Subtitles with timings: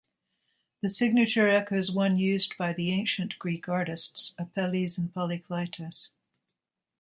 [0.81, 6.09] The signature echoes one used by the ancient Greek artists, Apelles and Polykleitos.